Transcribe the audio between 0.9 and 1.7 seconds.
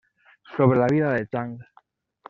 vida de Zhang.